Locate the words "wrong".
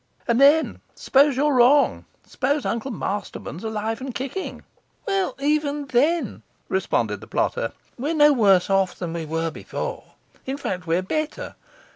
1.53-2.05